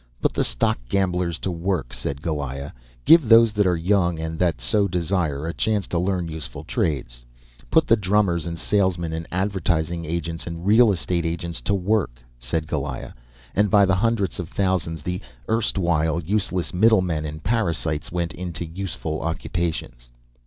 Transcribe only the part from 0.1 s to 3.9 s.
"Put the stock gamblers to work," said Goliah; "give those that are